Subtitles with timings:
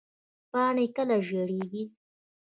[0.51, 1.83] پاڼې کله ژیړیږي؟